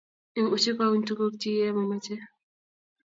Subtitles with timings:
[0.39, 2.23] Imuchi ko uny tuguk chi ye mamachei